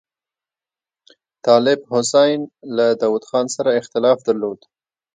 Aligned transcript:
طالب 1.45 1.79
حسین 1.91 2.39
له 2.75 2.85
داوود 3.01 3.23
خان 3.29 3.45
سره 3.55 3.69
اختلاف 3.81 4.17
درلود. 4.27 4.59